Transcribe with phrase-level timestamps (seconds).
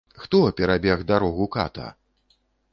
[0.21, 1.87] Хто перабег дарогу ката?